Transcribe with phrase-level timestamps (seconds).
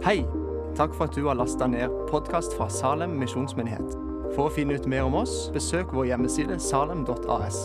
[0.00, 0.22] Hei!
[0.76, 3.90] Takk for at du har lasta ned podkast fra Salem misjonsmyndighet.
[4.32, 7.58] For å finne ut mer om oss, besøk vår hjemmeside salem.as.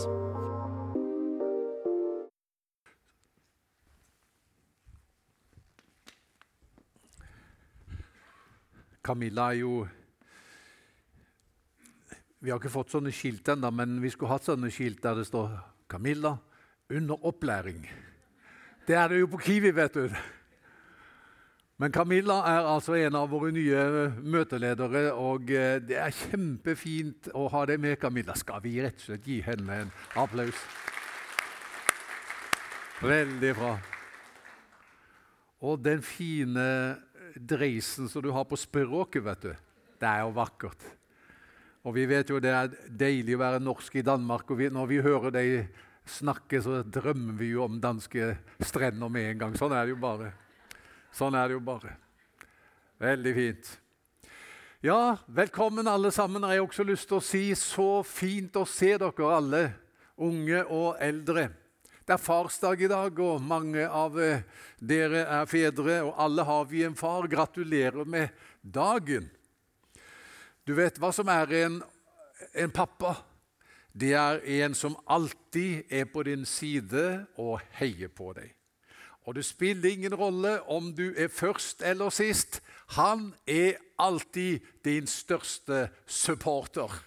[9.00, 9.86] Camilla er jo
[12.44, 15.30] Vi har ikke fått sånne skilt ennå, men vi skulle hatt sånne skilt der det
[15.32, 15.56] står
[15.88, 16.36] 'Camilla
[16.92, 17.88] under opplæring'.
[18.86, 20.10] Det er det jo på Kiwi, vet du.
[21.76, 23.80] Men Camilla er altså en av våre nye
[24.24, 28.32] møteledere, og eh, det er kjempefint å ha deg med, Camilla.
[28.38, 30.62] Skal vi rett og slett gi henne en applaus?
[33.04, 33.74] Veldig bra.
[35.68, 36.64] Og den fine
[37.36, 39.52] dreisen som du har på språket, vet du.
[40.00, 40.80] Det er jo vakkert.
[41.84, 44.88] Og vi vet jo det er deilig å være norsk i Danmark, og vi, når
[44.90, 48.32] vi hører deg snakke, så drømmer vi jo om danske
[48.64, 49.60] strender med en gang.
[49.60, 50.32] Sånn er det jo bare.
[51.14, 51.96] Sånn er det jo bare.
[53.02, 53.72] Veldig fint.
[54.84, 56.44] Ja, velkommen alle sammen.
[56.48, 59.62] Jeg har også lyst til å si så fint å se dere alle,
[60.16, 61.48] unge og eldre.
[62.06, 64.44] Det er farsdag i dag, og mange av eh,
[64.78, 67.26] dere er fedre, og alle har vi en far.
[67.26, 68.30] Gratulerer med
[68.62, 69.26] dagen.
[70.62, 71.80] Du vet hva som er en,
[72.54, 73.16] en pappa?
[73.90, 78.55] Det er en som alltid er på din side og heier på deg.
[79.26, 82.60] Og det spiller ingen rolle om du er først eller sist.
[82.94, 87.02] Han er alltid din største supporter.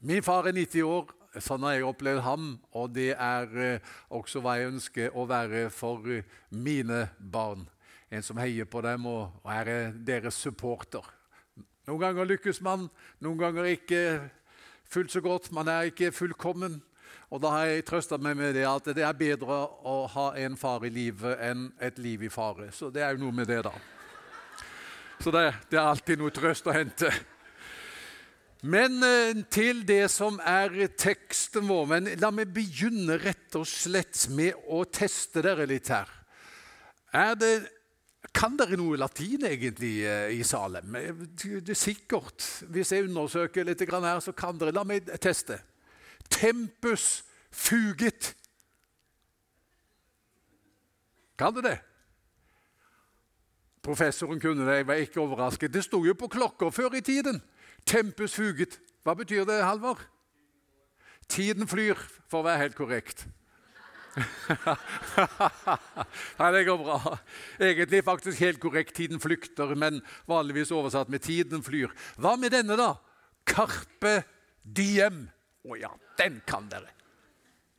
[0.00, 1.10] Min far er 90 år.
[1.40, 5.70] Sånn har jeg opplevd ham, og det er eh, også hva jeg ønsker å være
[5.72, 7.62] for eh, mine barn.
[8.12, 11.06] En som heier på dem og er eh, deres supporter.
[11.88, 12.84] Noen ganger lykkes man,
[13.24, 14.02] noen ganger ikke
[14.92, 15.48] fullt så godt.
[15.56, 16.82] Man er ikke fullkommen.
[17.32, 19.56] Og da har jeg trøsta meg med det at det er bedre
[19.88, 22.68] å ha en far i livet enn et liv i fare.
[22.76, 23.72] Så det er jo noe med det, da.
[25.22, 27.08] Så det, det er alltid noe trøst å hente.
[28.62, 31.86] Men eh, til det som er teksten vår.
[31.88, 36.10] Men la meg begynne rett og slett med å teste dere litt her.
[37.40, 37.54] Det,
[38.32, 40.94] kan dere noe latin egentlig eh, i Salem?
[41.00, 41.26] Eh,
[41.64, 42.44] det er sikkert.
[42.68, 44.76] Hvis jeg undersøker litt her, så kan dere.
[44.76, 45.58] La meg teste.
[46.32, 47.22] Tempus
[47.52, 48.32] fugit.
[51.38, 51.78] Kan du det?
[53.82, 55.74] Professoren kunne det, jeg var ikke overrasket.
[55.74, 57.42] Det sto jo på klokka før i tiden.
[57.86, 58.78] Tempus fugit.
[59.02, 59.98] Hva betyr det, Halvor?
[61.28, 61.98] Tiden flyr,
[62.30, 63.26] for å være helt korrekt.
[66.38, 67.16] Nei, det går bra.
[67.58, 68.94] Egentlig faktisk helt korrekt.
[68.94, 71.94] Tiden flykter, men vanligvis oversatt med 'tiden flyr'.
[72.20, 72.92] Hva med denne, da?
[73.48, 74.22] Carpe
[74.62, 75.30] diem.
[75.62, 76.90] Å ja, den kan dere.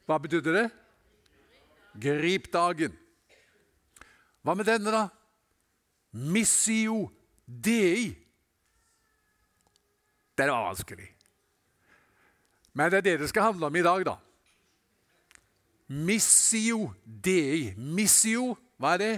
[0.08, 0.68] Hva betydde det?
[2.04, 2.96] Grip dagen.
[4.44, 5.04] Hva med denne, da?
[6.14, 7.08] Missio
[7.46, 8.12] dei.
[10.38, 11.10] Den var vanskelig.
[12.74, 14.18] Men det er det det skal handle om i dag, da.
[15.94, 17.74] Missio dei.
[17.78, 19.14] Missio, hva er det?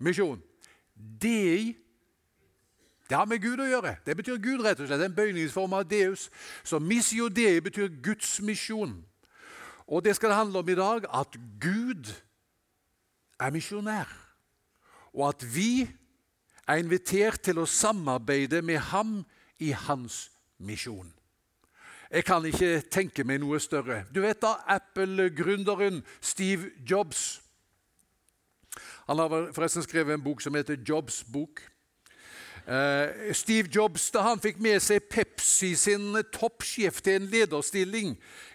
[0.00, 0.40] Misjon.
[0.94, 1.74] Dei
[3.08, 3.94] det har med Gud å gjøre.
[4.04, 5.02] Det betyr Gud, rett og slett.
[5.06, 6.28] En bøyningsform av Deus.
[6.64, 8.98] Så missio dei betyr Guds misjon.
[9.88, 12.10] Og det skal det handle om i dag, at Gud
[13.40, 14.10] er misjonær.
[15.16, 15.88] Og at vi
[16.68, 19.22] er invitert til å samarbeide med ham
[19.58, 20.26] i hans
[20.60, 21.08] misjon.
[22.12, 24.02] Jeg kan ikke tenke meg noe større.
[24.12, 27.40] Du vet da Apple-gründeren Steve Jobs.
[29.08, 31.60] Han har forresten skrevet en bok som heter Jobs bok.
[32.68, 38.10] Uh, Steve Jobs da han fikk med seg Pepsi sin toppsjef til en lederstilling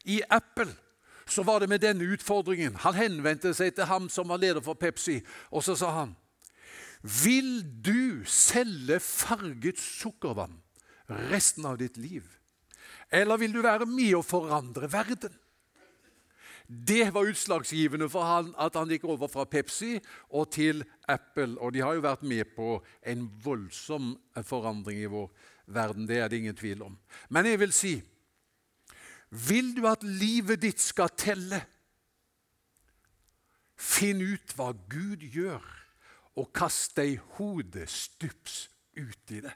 [0.06, 0.70] i Apple,
[1.26, 2.76] så var det med denne utfordringen.
[2.84, 6.14] Han henvendte seg til ham som var leder for Pepsi, og så sa han
[7.02, 10.60] Vil du selge farget sukkervann
[11.34, 12.28] resten av ditt liv?
[13.10, 15.34] Eller vil du være med å forandre verden?
[16.74, 20.00] Det var utslagsgivende for han at han gikk over fra Pepsi
[20.34, 21.60] og til Apple.
[21.62, 24.16] Og de har jo vært med på en voldsom
[24.48, 25.30] forandring i vår
[25.66, 26.08] verden.
[26.10, 26.98] Det er det ingen tvil om.
[27.30, 27.94] Men jeg vil si
[29.30, 31.64] Vil du at livet ditt skal telle?
[33.74, 35.64] Finn ut hva Gud gjør,
[36.38, 39.54] og kast deg hodestups ut i det.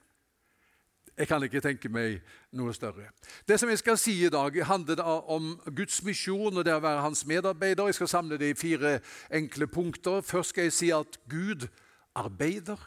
[1.18, 2.20] Jeg kan ikke tenke meg
[2.54, 3.08] noe større.
[3.50, 7.02] Det som jeg skal si i dag, handler om Guds misjon og det å være
[7.02, 7.90] hans medarbeider.
[7.90, 9.00] Jeg skal samle det i fire
[9.34, 10.22] enkle punkter.
[10.22, 11.66] Først skal jeg si at Gud
[12.14, 12.78] arbeider.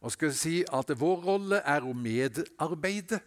[0.00, 3.18] Og skal jeg si at vår rolle er å medarbeide.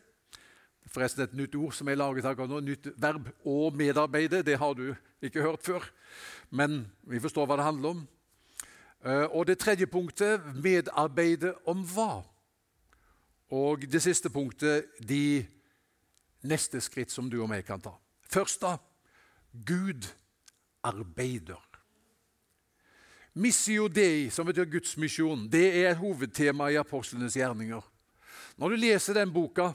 [0.88, 2.64] Forresten et nytt ord som jeg laget akkurat nå.
[2.64, 4.44] Nytt verb 'å medarbeide'.
[4.44, 5.84] Det har du ikke hørt før.
[6.50, 8.08] Men vi forstår hva det handler om.
[9.06, 12.24] Eh, og det tredje punktet medarbeide om hva?
[13.54, 15.44] Og det siste punktet de
[16.50, 17.94] neste skritt som du og meg kan ta.
[18.34, 18.78] Først da
[19.54, 20.08] Gud
[20.84, 21.62] arbeider.
[23.34, 27.82] Missio Dei, som betyr Guds misjon, det er et hovedtema i apostlenes gjerninger.
[28.58, 29.72] Når du leser den boka,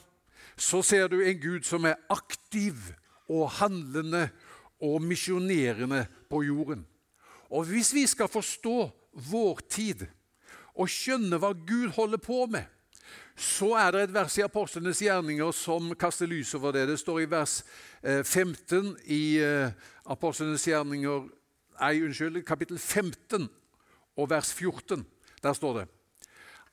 [0.58, 2.92] så ser du en Gud som er aktiv
[3.28, 4.28] og handlende
[4.82, 6.84] og misjonerende på jorden.
[7.50, 8.90] Og hvis vi skal forstå
[9.30, 10.06] vår tid
[10.78, 12.66] og skjønne hva Gud holder på med,
[13.38, 16.88] så er det et vers i Apostlenes gjerninger som kaster lys over det.
[16.90, 17.60] Det står i vers
[18.02, 19.70] 15 eh, i eh,
[20.10, 21.28] Apostlenes gjerninger
[21.78, 23.44] Nei, unnskyld, kapittel 15
[24.18, 25.04] og vers 14.
[25.44, 25.84] Der står det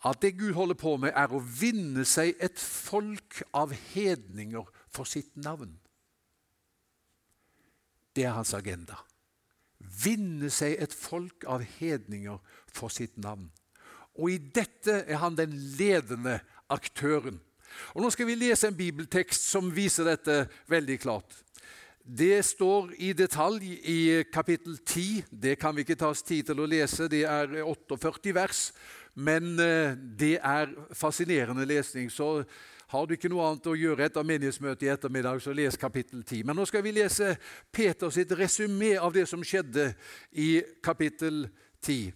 [0.06, 5.10] at det Gud holder på med, er å vinne seg et folk av hedninger for
[5.10, 5.72] sitt navn.
[8.14, 9.00] Det er hans agenda.
[9.80, 12.38] Vinne seg et folk av hedninger
[12.70, 13.50] for sitt navn.
[14.16, 16.38] Og i dette er han den ledende
[16.70, 17.40] aktøren.
[17.94, 21.42] Og Nå skal vi lese en bibeltekst som viser dette veldig klart.
[22.06, 25.24] Det står i detalj i kapittel 10.
[25.32, 28.70] Det kan vi ikke ta oss tid til å lese, det er 48 vers.
[29.16, 32.12] Men eh, det er fascinerende lesning.
[32.14, 32.44] Så
[32.94, 36.44] har du ikke noe annet å gjøre etter menighetsmøtet i ettermiddag, så les kapittel 10.
[36.46, 37.34] Men nå skal vi lese
[37.74, 39.90] Peter sitt resymé av det som skjedde
[40.32, 41.48] i kapittel
[41.82, 42.14] 10.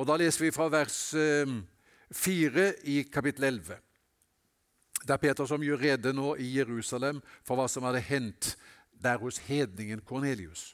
[0.00, 3.85] Og Da leser vi fra vers 4 eh, i kapittel 11.
[5.06, 8.56] Det er Peter som gjør rede nå i Jerusalem for hva som hadde hendt
[8.90, 10.72] der hos hedningen Kornelius.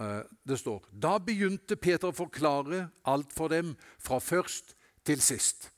[0.00, 4.72] Eh, det står Da begynte Peter å forklare alt for dem fra først
[5.04, 5.68] til sist.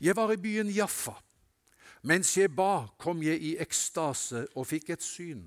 [0.00, 1.16] Jeg var i byen Jaffa.
[2.02, 5.44] Mens jeg ba, kom jeg i ekstase og fikk et syn.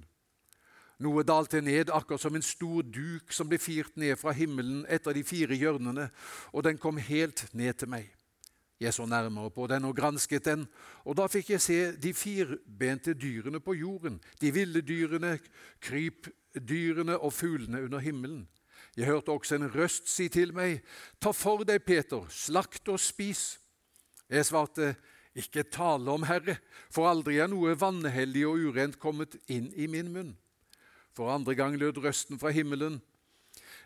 [1.04, 5.16] Noe dalte ned, akkurat som en stor duk som ble firt ned fra himmelen etter
[5.16, 6.08] de fire hjørnene,
[6.56, 8.15] og den kom helt ned til meg.
[8.80, 10.66] Jeg så nærmere på den og gransket den,
[11.08, 15.38] og da fikk jeg se de firbente dyrene på jorden, de ville dyrene,
[15.80, 18.44] krypdyrene og fuglene under himmelen.
[18.98, 20.84] Jeg hørte også en røst si til meg,
[21.20, 23.58] Ta for deg, Peter, slakt og spis.
[24.30, 24.96] Jeg svarte,
[25.36, 26.54] Ikke tale om, Herre,
[26.88, 30.30] for aldri er noe vanhellig og urent kommet inn i min munn.
[31.12, 33.02] For andre gang lød røsten fra himmelen,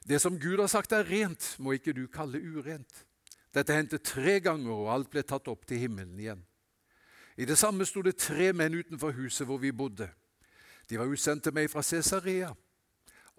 [0.07, 3.08] Det som Gud har sagt er rent, må ikke du kalle urent.
[3.54, 6.42] Dette hendte tre ganger, og alt ble tatt opp til himmelen igjen.
[7.40, 10.10] I det samme sto det tre menn utenfor huset hvor vi bodde.
[10.90, 12.51] De var utsendt til meg fra Cesarea.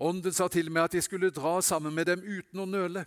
[0.01, 3.05] Ånden sa til meg at jeg skulle dra sammen med dem uten å nøle.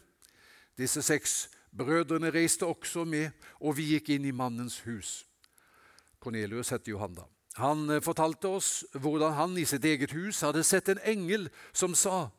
[0.78, 5.24] Disse seks brødrene reiste også med, og vi gikk inn i mannens hus.
[6.22, 7.26] Kornelius heter jo han da.
[7.62, 11.96] Han eh, fortalte oss hvordan han i sitt eget hus hadde sett en engel som
[11.96, 12.30] sa:"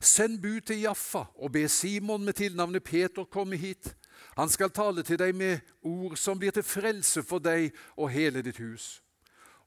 [0.00, 3.94] Send bud til Jaffa og be Simon med tilnavnet Peter komme hit.
[4.36, 8.42] Han skal tale til deg med ord som blir til frelse for deg og hele
[8.42, 9.00] ditt hus.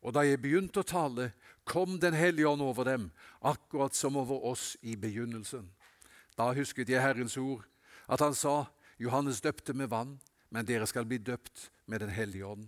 [0.03, 1.31] Og da jeg begynte å tale,
[1.63, 3.11] kom Den hellige ånd over dem,
[3.41, 5.69] akkurat som over oss i begynnelsen.
[6.37, 7.63] Da husket jeg Herrens ord,
[8.09, 8.65] at han sa,
[8.99, 10.19] Johannes døpte med vann,
[10.49, 12.67] men dere skal bli døpt med Den hellige ånd.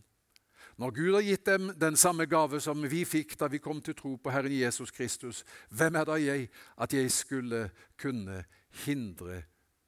[0.77, 3.95] Når Gud har gitt dem den samme gave som vi fikk da vi kom til
[3.95, 8.43] tro på Herren Jesus Kristus, hvem er da jeg at jeg skulle kunne
[8.83, 9.43] hindre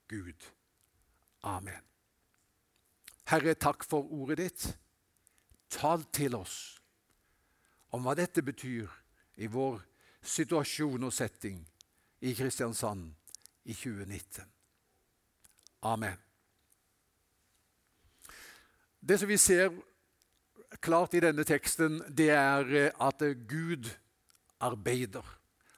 [0.07, 0.47] Gud?
[1.43, 1.86] Amen.
[3.27, 4.65] Herre, takk for ordet ditt.
[5.69, 6.77] Tal til oss
[7.91, 8.87] om hva dette betyr
[9.43, 9.81] i vår
[10.23, 11.59] situasjon og setting
[12.23, 13.09] i Kristiansand
[13.67, 14.47] i 2019.
[15.87, 16.15] Amen.
[18.99, 19.75] Det som vi ser
[20.83, 23.91] klart i denne teksten, det er eh, at Gud
[24.59, 25.23] arbeider.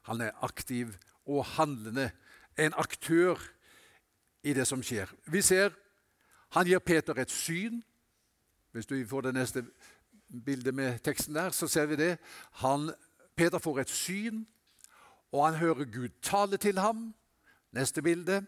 [0.09, 2.11] Han er aktiv og handlende,
[2.57, 3.41] en aktør
[4.43, 5.09] i det som skjer.
[5.29, 5.73] Vi ser
[6.49, 7.83] han gir Peter et syn.
[8.71, 9.63] Hvis du får det neste
[10.45, 12.17] bildet med teksten der, så ser vi det.
[12.51, 12.91] Han,
[13.35, 14.45] Peter får et syn,
[15.31, 17.13] og han hører Gud tale til ham.
[17.71, 18.45] Neste bilde.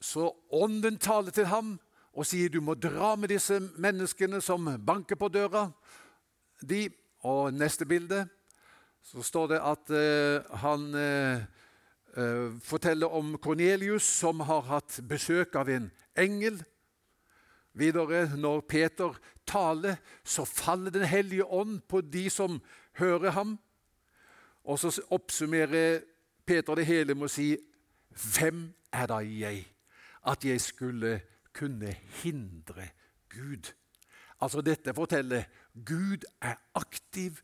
[0.00, 1.78] Så ånden taler til ham
[2.16, 5.68] og sier du må dra med disse menneskene som banker på døra.
[6.60, 6.88] De,
[7.20, 8.26] og neste bilde
[9.04, 11.44] så står det at uh, han uh,
[12.64, 16.62] forteller om Kornelius som har hatt besøk av en engel.
[17.76, 22.62] Videre, når Peter taler, så faller Den hellige ånd på de som
[22.96, 23.58] hører ham.
[24.64, 26.00] Og så oppsummerer
[26.46, 27.56] Peter det hele med å si
[28.16, 29.66] Hvem er da jeg,
[30.24, 31.20] at jeg skulle
[31.52, 31.92] kunne
[32.22, 32.88] hindre
[33.28, 33.74] Gud?
[34.40, 35.44] Altså Dette forteller
[35.84, 37.42] Gud er aktiv,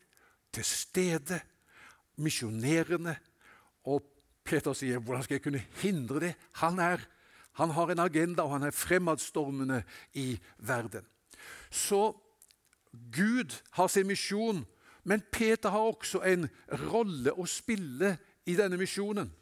[0.53, 1.41] til stede,
[2.17, 3.15] misjonerende
[3.89, 4.05] og
[4.45, 6.99] Peter sier, 'Hvordan skal jeg kunne hindre det?' Han, er,
[7.53, 9.83] han har en agenda, og han er fremadstormende
[10.15, 11.07] i verden.
[11.71, 12.17] Så
[13.17, 14.67] Gud har sin misjon,
[15.05, 19.33] men Peter har også en rolle å spille i denne misjonen.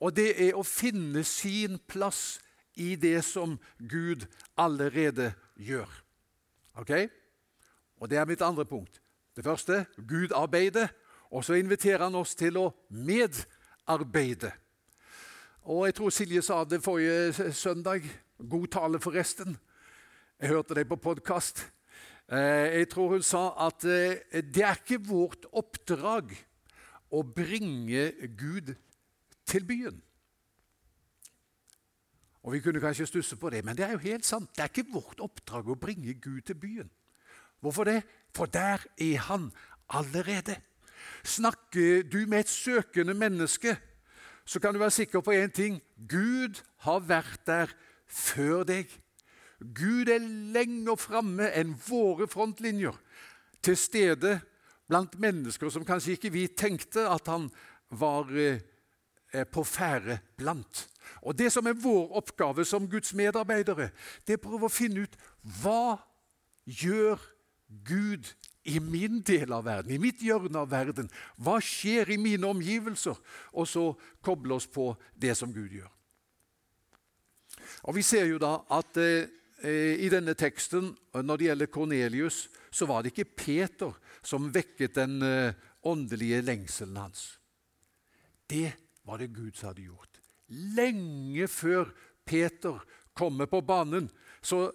[0.00, 2.40] Og det er å finne sin plass
[2.74, 4.24] i det som Gud
[4.56, 5.90] allerede gjør.
[6.74, 6.90] Ok?
[8.00, 9.00] Og Det er mitt andre punkt.
[9.36, 10.88] Det første Gud arbeider,
[11.30, 13.59] og så inviterer han oss til å medarbeide.
[15.62, 18.04] Og Jeg tror Silje sa det forrige søndag.
[18.50, 19.56] God tale, forresten.
[20.40, 21.72] Jeg hørte det på podkast.
[22.32, 26.30] Eh, jeg tror hun sa at eh, det er ikke vårt oppdrag
[27.10, 28.74] å bringe Gud
[29.46, 29.98] til byen.
[32.42, 34.54] Og Vi kunne kanskje stusse på det, men det er jo helt sant.
[34.54, 36.90] Det er ikke vårt oppdrag å bringe Gud til byen.
[37.60, 38.04] Hvorfor det?
[38.34, 39.50] For der er han
[39.88, 40.62] allerede.
[41.24, 43.76] Snakker du med et søkende menneske,
[44.44, 45.80] så kan du være sikker på én ting.
[46.08, 47.72] Gud har vært der
[48.06, 48.90] før deg.
[49.60, 50.24] Gud er
[50.54, 52.96] lenger framme enn våre frontlinjer,
[53.62, 54.38] til stede
[54.88, 57.50] blant mennesker som kanskje ikke vi tenkte at han
[57.90, 58.62] var eh,
[59.52, 60.86] på ferde blant.
[61.22, 63.90] Og Det som er vår oppgave som Guds medarbeidere,
[64.26, 65.18] det er å prøve å finne ut
[65.60, 65.98] hva
[66.64, 67.20] gjør
[67.86, 68.32] Gud
[68.68, 71.08] i min del av verden, i mitt hjørne av verden.
[71.40, 73.16] Hva skjer i mine omgivelser?
[73.56, 73.84] Og så
[74.24, 75.88] koble oss på det som Gud gjør.
[77.88, 82.86] Og Vi ser jo da at eh, i denne teksten, når det gjelder Kornelius, så
[82.86, 85.56] var det ikke Peter som vekket den eh,
[85.88, 87.38] åndelige lengselen hans.
[88.50, 88.72] Det
[89.08, 90.10] var det Gud som hadde gjort
[90.50, 91.90] lenge før
[92.26, 92.80] Peter
[93.14, 94.10] kommer på banen.
[94.42, 94.70] Så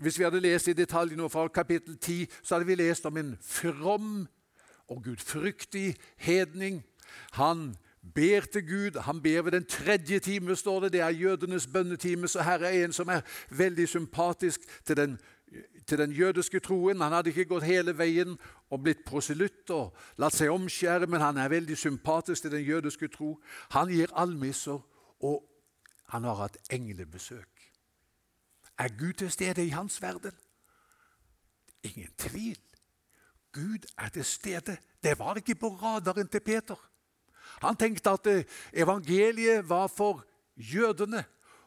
[0.00, 3.16] hvis vi hadde lest i detalj nå fra kapittel 10, så hadde vi lest om
[3.16, 4.26] en from
[4.88, 6.82] og gudfryktig hedning.
[7.32, 7.76] Han
[8.14, 9.00] ber til Gud.
[9.00, 10.92] Han ber ved den tredje time, står det.
[10.92, 12.28] Det er jødenes bønnetime.
[12.28, 15.18] Så her er en som er veldig sympatisk til den,
[15.86, 17.00] til den jødiske troen.
[17.00, 18.38] Han hadde ikke gått hele veien
[18.70, 23.08] og blitt proselytt og latt seg omskjære, men han er veldig sympatisk til den jødiske
[23.08, 23.36] tro.
[23.70, 24.80] Han gir almisser
[25.20, 25.44] og
[26.10, 27.49] han har hatt englebesøk.
[28.80, 30.32] Er Gud til stede i hans verden?
[31.82, 32.58] Ingen tvil.
[33.52, 34.76] Gud er til stede.
[35.02, 36.90] Det var ikke på radaren til Peter.
[37.62, 40.24] Han tenkte at eh, evangeliet var for
[40.56, 41.24] jødene.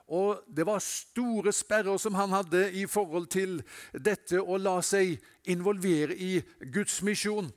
[0.08, 3.62] Og det var store sperrer som han hadde i forhold til
[3.94, 6.42] dette å la seg involvere i
[6.74, 7.52] Guds misjon.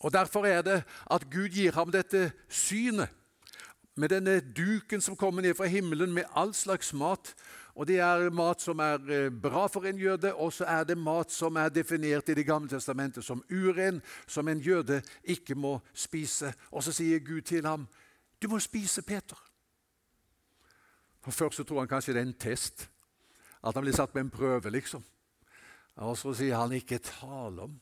[0.00, 3.08] Og Derfor er det at Gud gir ham dette synet
[3.94, 7.34] med denne duken som kommer ned fra himmelen med all slags mat.
[7.74, 10.98] Og Det er mat som er eh, bra for en jøde, og så er det
[10.98, 15.78] mat som er definert i Det gamle testamentet som uren, som en jøde ikke må
[15.94, 16.52] spise.
[16.70, 17.88] Og så sier Gud til ham,
[18.40, 19.48] 'Du må spise Peter'.
[21.22, 22.90] Og Først så tror han kanskje det er en test,
[23.64, 25.04] at han blir satt med en prøve, liksom.
[25.96, 27.80] Og så sier han, 'Ikke tale om'.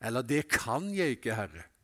[0.00, 1.74] Eller 'Det kan jeg ikke, Herre'.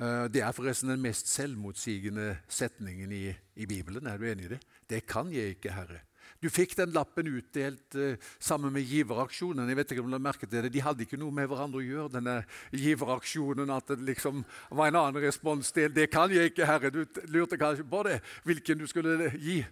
[0.00, 4.06] Eh, det er forresten den mest selvmotsigende setningen i, i, Bibelen.
[4.06, 4.60] Er du enig i det?
[4.88, 6.00] Det kan jeg ikke, Herre.
[6.42, 9.68] Du fikk den lappen utdelt uh, sammen med giveraksjonen.
[9.70, 10.72] Jeg vet ikke om du merket det.
[10.74, 12.34] De hadde ikke noe med hverandre å gjøre, denne
[12.74, 13.70] giveraksjonen.
[13.70, 15.92] At det liksom var en annen responsdel.
[15.94, 19.62] 'Det kan jeg ikke, Herre.' Du lurte kanskje på det, hvilken du skulle gi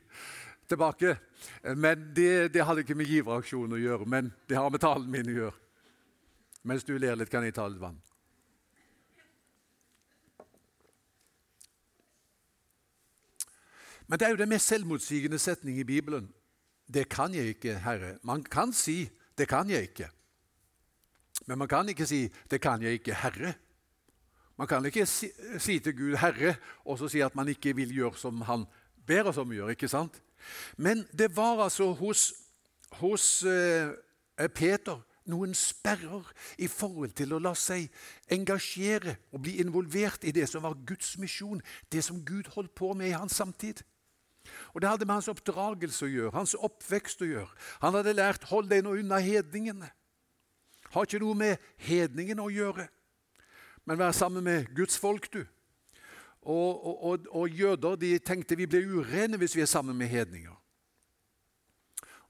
[0.70, 1.16] tilbake.
[1.74, 5.34] Men det, det hadde ikke med giveraksjonen å gjøre, men det har med talen min
[5.34, 5.58] å gjøre.
[6.62, 7.98] Mens du ler litt, kan jeg ta litt vann.
[14.06, 16.26] Men det er jo den mest selvmotsigende setning i Bibelen.
[16.92, 18.18] Det kan jeg ikke, Herre.
[18.22, 20.10] Man kan si 'det kan jeg ikke',
[21.46, 23.54] men man kan ikke si 'det kan jeg ikke, Herre'.
[24.56, 25.28] Man kan ikke si,
[25.58, 26.54] si til Gud 'Herre'
[26.84, 28.64] og så si at man ikke vil gjøre som Han
[29.06, 29.70] ber oss om å gjøre.
[29.70, 30.22] ikke sant?
[30.76, 32.32] Men det var altså hos,
[32.92, 33.92] hos uh,
[34.54, 36.26] Peter noen sperrer
[36.58, 37.88] i forhold til å la seg
[38.32, 42.92] engasjere og bli involvert i det som var Guds misjon, det som Gud holdt på
[42.98, 43.82] med i hans samtid.
[44.74, 47.50] Og Det hadde med hans oppdragelse å gjøre, hans oppvekst å gjøre.
[47.80, 49.90] Han hadde lært 'hold deg nå unna hedningene'.
[50.90, 52.88] Har ikke noe med hedningene å gjøre,
[53.84, 55.46] men vær sammen med Guds folk, du.
[56.42, 60.08] Og, og, og, og jøder de tenkte vi blir urene hvis vi er sammen med
[60.08, 60.56] hedninger.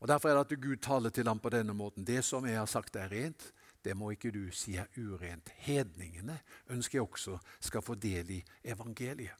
[0.01, 2.05] Og Derfor er det at Gud taler til ham på denne måten.
[2.05, 3.53] Det som jeg har sagt er rent,
[3.85, 5.53] det må ikke du si er urent.
[5.57, 9.37] Hedningene ønsker jeg også skal få del i evangeliet.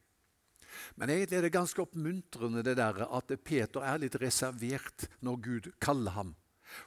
[0.97, 5.71] Men egentlig er det ganske oppmuntrende det der at Peter er litt reservert når Gud
[5.83, 6.35] kaller ham.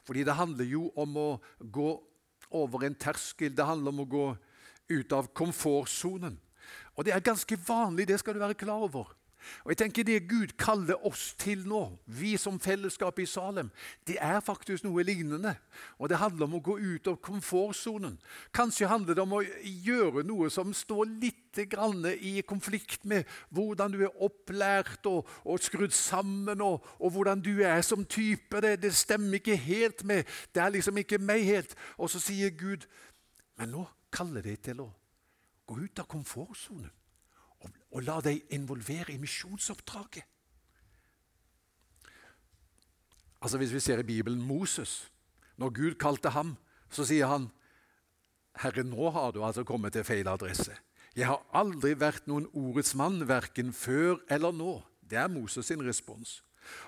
[0.06, 1.90] Fordi det handler jo om å gå
[2.54, 3.52] over en terskel.
[3.54, 4.26] Det handler om å gå
[4.94, 6.38] ut av komfortsonen.
[6.94, 9.10] Og det er ganske vanlig, det skal du være klar over.
[9.64, 13.70] Og jeg tenker Det Gud kaller oss til nå, vi som fellesskap i Salem,
[14.06, 15.54] det er faktisk noe lignende.
[15.98, 18.18] Og Det handler om å gå ut av komfortsonen.
[18.54, 24.00] Kanskje handler det om å gjøre noe som står litt i konflikt med hvordan du
[24.02, 28.60] er opplært og, og skrudd sammen, og, og, hvordan du er som type.
[28.60, 30.24] Det, det stemmer ikke helt med.
[30.54, 31.76] Det er liksom ikke meg helt.
[31.96, 32.88] Og så sier Gud,
[33.58, 34.90] men nå kaller det til å
[35.66, 36.90] gå ut av komfortsonen
[37.94, 40.24] og la deg involvere i misjonsoppdraget.
[43.44, 45.10] Altså Hvis vi ser i Bibelen Moses
[45.56, 46.56] Når Gud kalte ham,
[46.90, 47.50] så sier han
[48.58, 50.74] Herre, nå har du altså kommet til feil adresse.
[51.14, 54.80] Jeg har aldri vært noen ordets mann, verken før eller nå.
[55.02, 56.42] Det er Moses sin respons.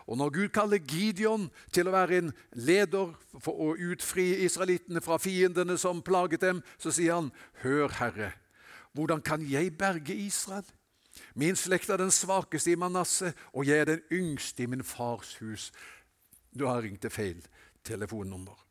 [0.06, 5.18] Og Når Gud kaller Gideon til å være en leder for å utfri israelittene fra
[5.18, 7.30] fiendene som plaget dem, så sier han,
[7.62, 8.32] Hør, Herre,
[8.94, 10.66] hvordan kan jeg berge Israel?
[11.35, 15.37] Min slekt er den svakeste i Manasseh, og jeg er den yngste i min fars
[15.37, 15.73] hus.
[16.58, 17.42] Du har ringt til feil
[17.85, 18.66] telefonnummer.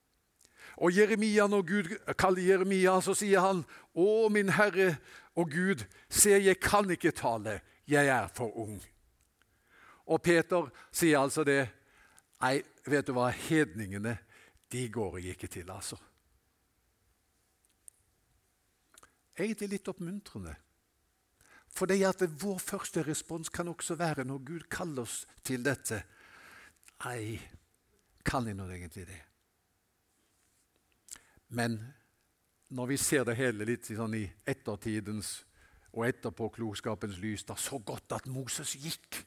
[0.78, 4.98] Og Jeremia, Når Gud kaller Jeremia, så sier han, 'Å, min Herre
[5.36, 8.84] og Gud, se, jeg kan ikke tale, jeg er for ung.'
[10.06, 11.70] Og Peter sier altså det.
[12.42, 14.18] Nei, vet du hva, hedningene,
[14.72, 15.98] de går jeg ikke til, altså.
[19.40, 20.56] Egentlig litt oppmuntrende.
[21.76, 26.04] For det at Vår første respons kan også være når Gud kaller oss til dette.
[27.04, 27.36] Nei,
[28.26, 29.20] kan jeg nå egentlig det?
[31.50, 31.78] Men
[32.70, 35.44] når vi ser det hele litt sånn i ettertidens
[35.92, 39.22] og etterpåklokskapens lys, da, så godt at Moses gikk.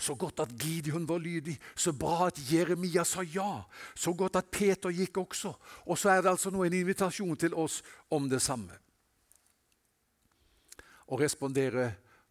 [0.00, 3.66] Så godt at Gideon var lydig, så bra at Jeremia sa ja.
[3.92, 5.52] Så godt at Peter gikk også.
[5.84, 8.78] Og så er det altså nå en invitasjon til oss om det samme
[11.10, 11.90] å respondere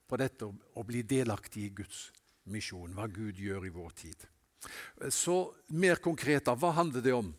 [0.09, 2.07] på dette og bli delaktig i Guds
[2.49, 4.25] misjon, hva Gud gjør i vår tid.
[5.13, 7.29] Så mer konkret, da, hva handler det om?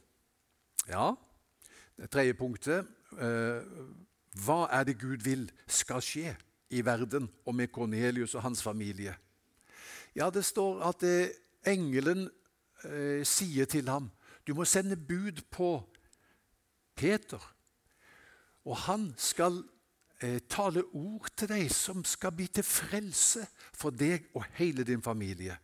[0.88, 1.10] Ja,
[2.00, 2.86] det tredje punktet
[3.20, 3.58] eh,
[4.40, 6.32] Hva er det Gud vil skal skje
[6.72, 9.12] i verden og med Kornelius og hans familie?
[10.16, 11.34] Ja, det står at det,
[11.68, 12.30] engelen
[12.88, 14.08] eh, sier til ham
[14.48, 15.74] du må sende bud på
[16.96, 17.42] Peter,
[18.64, 19.60] og han skal
[20.52, 25.56] tale ord til deg som skal bli til frelse for deg og hele din familie.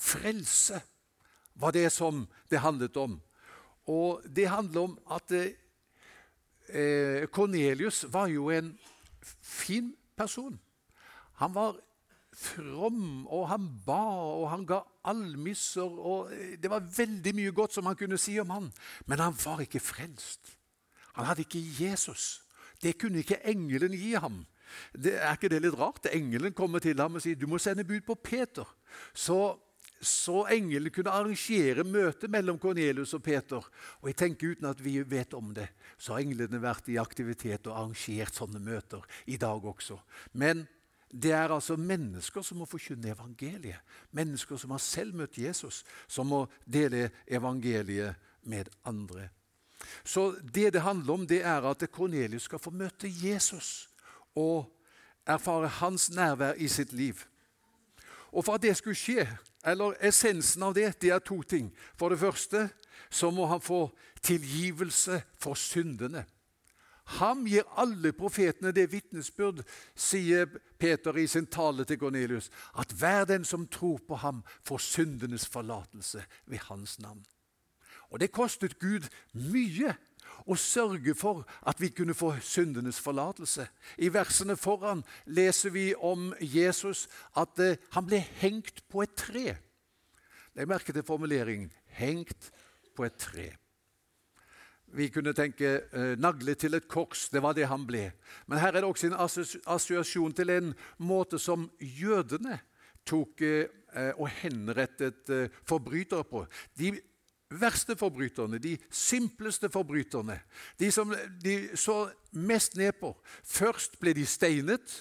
[0.00, 0.80] Frelse
[1.60, 3.20] var det som det handlet om.
[3.86, 8.78] Og det handler om at eh, Cornelius var jo en
[9.42, 10.60] fin person.
[11.32, 11.76] Han var
[12.32, 14.02] from, og han ba,
[14.40, 15.82] og han ga almisser.
[15.82, 18.72] og eh, Det var veldig mye godt som han kunne si om han,
[19.06, 20.56] men han var ikke frelst.
[21.12, 22.42] Han hadde ikke Jesus.
[22.80, 24.42] Det kunne ikke engelen gi ham.
[24.94, 26.06] Det, er ikke det litt rart?
[26.14, 28.68] Engelen kommer til ham og sier du må sende bud på Peter.
[29.12, 29.58] Så,
[30.00, 33.66] så engelen kunne arrangere møte mellom Kornelius og Peter.
[34.00, 37.66] Og jeg tenker Uten at vi vet om det, så har englene vært i aktivitet
[37.68, 39.98] og arrangert sånne møter i dag også.
[40.32, 40.64] Men
[41.10, 43.82] det er altså mennesker som må forkynne evangeliet.
[44.14, 48.14] Mennesker som har selv møtt Jesus, som må dele evangeliet
[48.46, 49.26] med andre.
[50.04, 53.88] Så det det handler om, det er at Kornelius skal få møte Jesus
[54.36, 54.70] og
[55.26, 57.14] erfare hans nærvær i sitt liv.
[58.32, 59.26] Og for at det skulle skje,
[59.66, 61.70] eller essensen av det, det er to ting.
[61.98, 62.68] For det første
[63.10, 63.88] så må han få
[64.22, 66.24] tilgivelse for syndene.
[67.18, 69.64] Ham gir alle profetene det vitnesbyrd,
[69.98, 70.46] sier
[70.78, 75.46] Peter i sin tale til Kornelius, at hver den som tror på ham, får syndenes
[75.50, 77.24] forlatelse ved hans navn.
[78.10, 79.94] Og det kostet Gud mye
[80.46, 83.66] å sørge for at vi kunne få syndenes forlatelse.
[83.98, 87.06] I versene foran leser vi om Jesus
[87.38, 89.56] at uh, han ble hengt på et tre.
[90.56, 92.50] Legg merke til formuleringen 'hengt
[92.96, 93.56] på et tre'.
[94.90, 97.30] Vi kunne tenke eh, 'nagle til et kors'.
[97.30, 98.10] Det var det han ble.
[98.46, 102.58] Men her er det også en assosiasjon til en måte som jødene
[103.06, 103.68] tok eh,
[104.18, 105.30] og henrettet
[105.62, 106.46] forbrytere på.
[106.78, 106.98] De
[107.50, 110.38] verste forbryterne, de simpleste forbryterne,
[110.78, 113.12] de som de så mest ned på.
[113.44, 114.94] Først ble de steinet,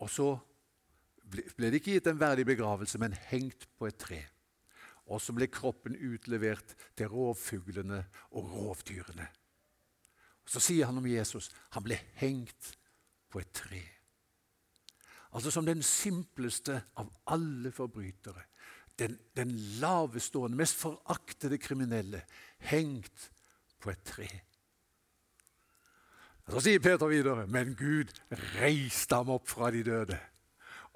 [0.00, 0.30] og så
[1.30, 4.22] ble de ikke gitt en verdig begravelse, men hengt på et tre.
[5.10, 9.26] Og så ble kroppen utlevert til rovfuglene og rovdyrene.
[10.46, 12.72] Så sier han om Jesus han ble hengt
[13.30, 13.82] på et tre.
[15.30, 18.42] Altså som den simpleste av alle forbrytere
[19.00, 22.22] den, den lavestående, mest foraktede kriminelle
[22.70, 23.30] hengt
[23.80, 24.28] på et tre.
[26.50, 28.10] Så sier Peter videre, men Gud
[28.58, 30.18] reiste ham opp fra de døde.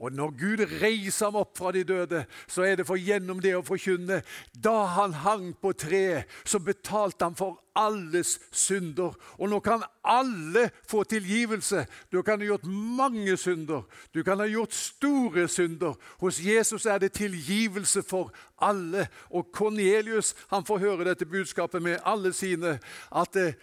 [0.02, 3.54] Og når Gud reiser ham opp fra de døde, så er det for gjennom det
[3.54, 4.20] å forkynne.
[4.50, 9.14] Da han hang på treet, så betalte han for alles synder.
[9.38, 11.86] Og nå kan alle få tilgivelse.
[12.12, 12.66] Du kan ha gjort
[12.98, 13.82] mange synder.
[14.14, 15.94] Du kan ha gjort store synder.
[16.20, 18.32] Hos Jesus er det tilgivelse for
[18.62, 19.08] alle.
[19.30, 22.78] Og Kornelius får høre dette budskapet med alle sine.
[23.12, 23.54] at det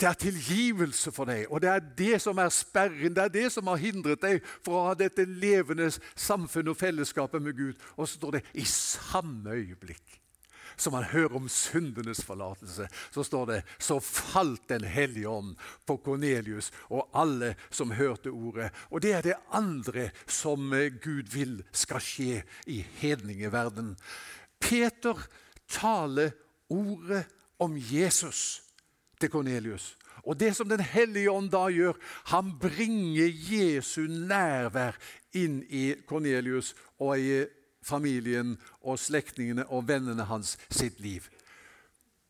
[0.00, 3.14] det er tilgivelse for deg, og det er det som er sperren.
[3.14, 7.42] Det er det som har hindret deg fra å ha dette levende samfunnet og fellesskapet
[7.42, 7.86] med Gud.
[7.94, 10.23] Og så står det i samme øyeblikk
[10.76, 15.54] som han hører om syndenes forlatelse, så står det så falt Den hellige ånd
[15.86, 18.70] på Kornelius og alle som hørte ordet.
[18.90, 23.94] Og det er det andre som eh, Gud vil skal skje i hedningeverden.
[24.60, 25.18] Peter
[25.68, 26.32] taler
[26.68, 27.24] ordet
[27.58, 28.62] om Jesus
[29.20, 29.94] til Kornelius.
[30.24, 31.98] Og det som Den hellige ånd da gjør,
[32.32, 34.96] han bringer Jesu nærvær
[35.36, 37.44] inn i Kornelius og i
[37.84, 41.28] familien og slektningene og vennene hans sitt liv.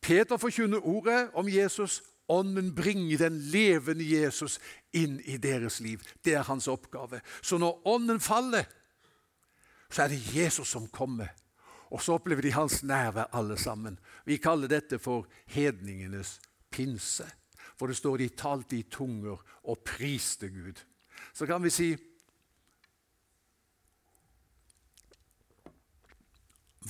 [0.05, 2.03] Peter forkynner ordet om Jesus.
[2.29, 4.59] Ånden bringer den levende Jesus
[4.97, 6.01] inn i deres liv.
[6.25, 7.21] Det er hans oppgave.
[7.43, 8.65] Så når ånden faller,
[9.91, 11.29] så er det Jesus som kommer.
[11.93, 13.99] Og så opplever de hans nærvær alle sammen.
[14.25, 16.39] Vi kaller dette for hedningenes
[16.71, 17.27] pinse.
[17.79, 20.81] For det står de talte i tunger og priste Gud.
[21.35, 21.95] Så kan vi si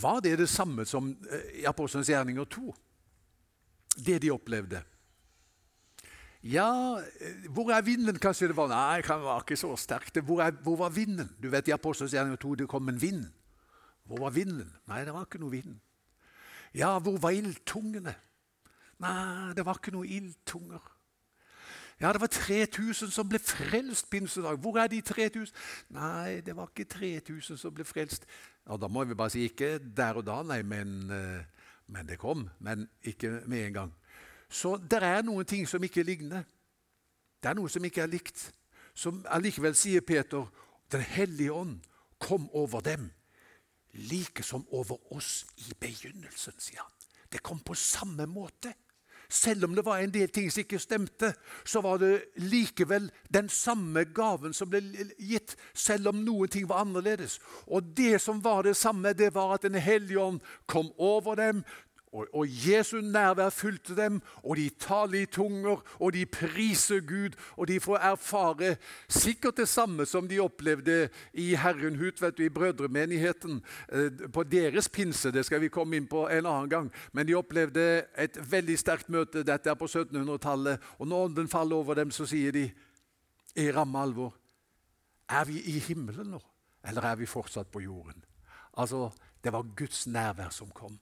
[0.01, 2.75] Var det det samme som eh, i Apostelens gjerninger 2?
[4.07, 4.83] Det de opplevde?
[6.43, 8.19] Ja, eh, hvor er vinden?
[8.19, 10.19] Kanskje det var Nei, det var ikke så sterkt.
[10.21, 11.31] Hvor, er, hvor var vinden?
[11.43, 13.25] Du vet I Apostelens gjerninger 2 det kom en vind.
[14.05, 14.73] Hvor var vinden?
[14.91, 15.79] Nei, det var ikke noe vind.
[16.75, 18.17] Ja, hvor var ildtungene?
[19.01, 20.83] Nei, det var ikke noe ildtunger.
[22.01, 24.59] Ja, det var 3000 som ble frelst pinsedag.
[24.59, 25.55] Hvor er de 3000?
[25.95, 28.27] Nei, det var ikke 3000 som ble frelst.
[28.67, 31.45] Ja, Da må vi bare si ikke der og da, nei, men, eh,
[31.87, 32.49] men det kom.
[32.59, 33.95] Men ikke med en gang.
[34.49, 36.43] Så det er noen ting som ikke ligner.
[37.43, 38.53] Det er noe som ikke er likt.
[38.95, 40.47] Som allikevel sier Peter,
[40.93, 41.81] Den hellige ånd
[42.21, 43.11] kom over dem,
[43.93, 46.93] like som over oss i begynnelsen, sier han.
[47.33, 48.75] Det kom på samme måte.
[49.35, 51.33] Selv om det var en del ting som ikke stemte,
[51.66, 54.83] så var det likevel den samme gaven som ble
[55.18, 57.40] gitt, selv om noen ting var annerledes.
[57.66, 61.64] Og det som var det samme, det var at Den hellige ånd kom over dem,
[62.14, 67.35] og, og Jesu nærvær fulgte dem, og de taler i tunger, og de priser Gud,
[67.57, 68.77] og de får erfare
[69.09, 74.88] sikkert det samme som de opplevde i Herrenhut, vet du, i brødremenigheten, eh, på deres
[74.88, 75.33] pinse.
[75.35, 76.92] Det skal vi komme inn på en annen gang.
[77.12, 79.42] Men de opplevde et veldig sterkt møte.
[79.42, 80.79] Dette er på 1700-tallet.
[80.98, 82.68] Og når ånden faller over dem, så sier de
[83.55, 84.35] i ramme alvor
[85.31, 86.40] Er vi i himmelen nå,
[86.85, 88.24] eller er vi fortsatt på jorden?
[88.77, 89.11] Altså,
[89.44, 90.98] Det var Guds nærvær som kom.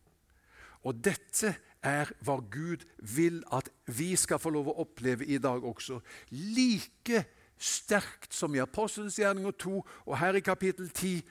[0.83, 5.65] Og dette er hva Gud vil at vi skal få lov å oppleve i dag
[5.65, 6.01] også.
[6.31, 7.25] Like
[7.63, 11.23] sterkt som i Apostelens gjerninger 2 og her i kapittel 10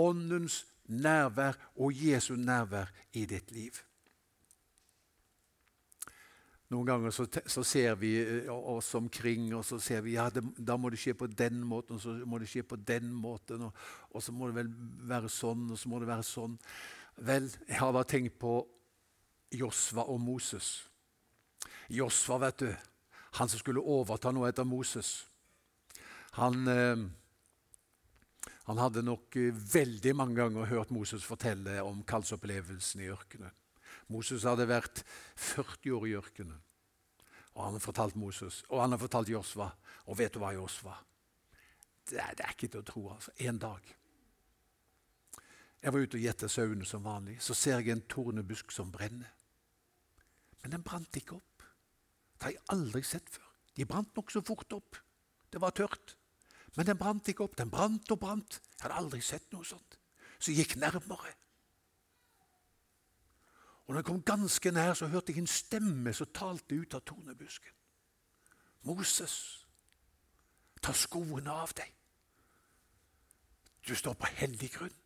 [0.00, 3.76] Åndens nærvær og Jesu nærvær i ditt liv.
[6.72, 10.42] Noen ganger så, så, ser vi eh, oss omkring og så ser vi ja, det,
[10.58, 13.68] da må det skje på den måten, og så må det skje på den måten,
[13.68, 14.72] og, og så må det vel
[15.06, 16.56] være sånn, og så må det være sånn.
[17.28, 18.56] Vel, jeg har bare tenkt på
[19.58, 20.84] Josva og Moses.
[21.92, 22.70] Josva, vet du,
[23.38, 25.24] han som skulle overta noe etter Moses.
[26.38, 27.04] Han, eh,
[28.68, 33.52] han hadde nok eh, veldig mange ganger hørt Moses fortelle om kallsopplevelsen i ørkenen.
[34.12, 35.02] Moses hadde vært
[35.40, 36.60] 40 år i ørkenen.
[37.54, 39.68] Og han har fortalt Moses, og han har fortalt Josva.
[40.10, 40.96] Og vet du hva, Josva?
[42.04, 43.04] Det er, det er ikke til å tro.
[43.14, 43.30] altså.
[43.38, 43.94] En dag
[45.84, 47.36] Jeg var ute og gjette sauene som vanlig.
[47.44, 49.28] Så ser jeg en tornebusk som brenner.
[50.64, 51.64] Men den brant ikke opp.
[52.34, 53.48] Det har jeg aldri sett før.
[53.76, 54.96] De brant nokså fort opp.
[55.52, 56.14] Det var tørt.
[56.76, 57.58] Men den brant ikke opp.
[57.58, 58.56] Den brant og brant.
[58.72, 59.98] Jeg hadde aldri sett noe sånt.
[60.38, 61.34] Så jeg gikk nærmere.
[63.84, 67.04] Og når jeg kom ganske nær, så hørte jeg en stemme som talte ut av
[67.04, 67.76] tornebusken.
[68.88, 69.36] Moses,
[70.80, 71.92] ta skoene av deg.
[73.84, 74.96] Du står på hellig grunn.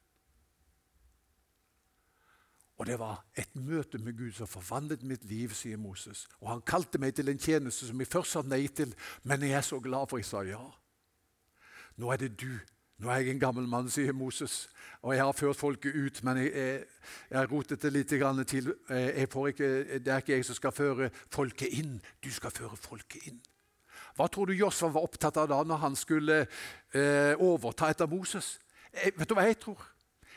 [2.78, 6.28] Og det var et møte med Gud som forvandlet mitt liv, sier Moses.
[6.38, 8.94] Og han kalte meg til en tjeneste som jeg først sa nei til,
[9.26, 10.62] men jeg er så glad for jeg sa ja.
[11.98, 12.52] Nå er det du.
[13.02, 14.68] Nå er jeg en gammel mann, sier Moses,
[15.02, 16.86] og jeg har ført folket ut, men jeg, jeg,
[17.30, 18.72] jeg rotet det litt til.
[18.82, 23.38] Ikke, det er ikke jeg som skal føre folket inn, du skal føre folket inn.
[24.18, 28.56] Hva tror du Josfa var opptatt av da når han skulle eh, overta etter Moses?
[28.90, 29.84] Jeg, vet du hva jeg tror?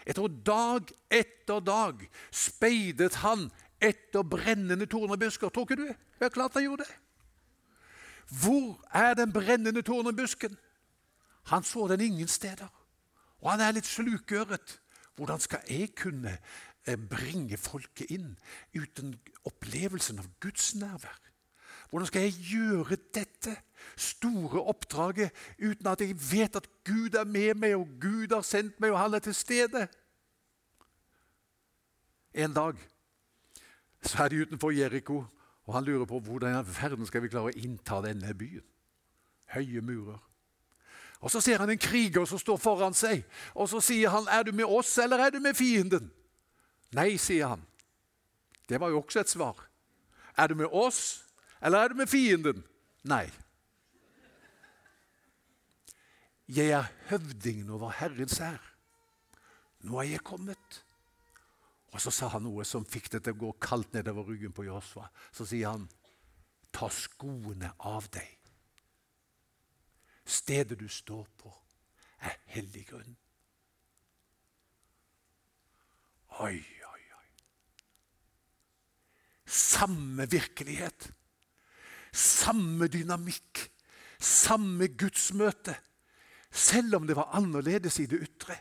[0.05, 3.49] Jeg tror dag etter dag speidet han
[3.81, 5.49] etter brennende tornebusker.
[5.49, 5.87] Tror ikke du?
[6.19, 6.97] Det er klart han gjorde det.
[8.31, 10.57] Hvor er den brennende tornebusken?
[11.43, 12.69] Han så den ingen steder.
[13.41, 14.77] Og han er litt slukøret.
[15.15, 16.37] Hvordan skal jeg kunne
[16.87, 18.37] eh, bringe folket inn
[18.77, 21.17] uten opplevelsen av Guds nærvær?
[21.91, 23.57] Hvordan skal jeg gjøre dette
[23.99, 28.79] store oppdraget uten at jeg vet at Gud er med meg, og Gud har sendt
[28.79, 29.87] meg, og han er til stede?
[32.33, 32.79] En dag
[34.01, 35.25] så er de utenfor Jeriko,
[35.67, 38.63] og han lurer på hvordan i verden skal vi klare å innta denne byen.
[39.51, 40.21] Høye murer.
[41.19, 44.43] Og Så ser han en kriger som står foran seg, og så sier han, 'Er
[44.43, 46.11] du med oss, eller er du med fienden?'
[46.91, 47.67] Nei, sier han.
[48.69, 49.67] Det var jo også et svar.
[50.37, 51.30] Er du med oss,
[51.61, 52.63] eller er du med fienden?
[53.07, 53.25] Nei.
[56.51, 58.59] Jeg er høvdingen over Herrens hær.
[59.87, 60.81] Nå er jeg kommet.
[61.91, 64.65] Og så sa han noe som fikk det til å gå kaldt nedover ryggen på
[64.67, 65.07] Josfa.
[65.35, 65.87] Så sier han,
[66.71, 68.37] ta skoene av deg.
[70.25, 71.51] Stedet du står på,
[72.23, 73.15] er hellig grunn.
[76.41, 77.29] Oi, oi, oi.
[79.45, 81.09] Samme virkelighet.
[82.13, 83.71] Samme dynamikk.
[84.19, 85.75] Samme gudsmøte.
[86.51, 88.57] Selv om det var annerledes i det ytre.